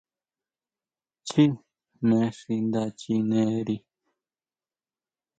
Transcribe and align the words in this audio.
Chjí 1.27 1.45
jmé 1.99 2.19
xi 2.39 2.53
nda 2.65 2.83
chineri. 2.99 3.75